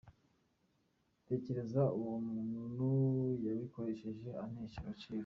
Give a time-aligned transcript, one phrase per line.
[1.27, 2.87] Tekereza ko uwo muntu
[3.45, 5.19] yabikoresheje antesha agaciro”.